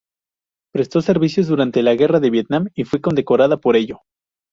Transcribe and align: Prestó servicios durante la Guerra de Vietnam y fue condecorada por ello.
Prestó 0.73 1.03
servicios 1.03 1.45
durante 1.45 1.83
la 1.83 1.93
Guerra 1.93 2.19
de 2.19 2.31
Vietnam 2.31 2.69
y 2.73 2.85
fue 2.85 3.01
condecorada 3.01 3.57
por 3.57 3.75
ello. 3.75 4.01